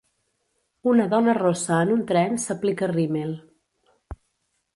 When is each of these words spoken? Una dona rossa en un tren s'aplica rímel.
Una 0.91 1.03
dona 1.11 1.35
rossa 1.39 1.75
en 1.83 1.91
un 1.97 2.01
tren 2.13 2.41
s'aplica 2.47 2.91
rímel. 2.97 3.37